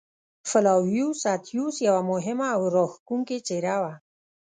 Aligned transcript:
فلاویوس 0.49 1.19
اتیوس 1.35 1.75
یوه 1.87 2.01
مهمه 2.11 2.47
او 2.57 2.63
راښکوونکې 2.75 3.37
څېره 3.47 3.75
وه. 3.81 3.93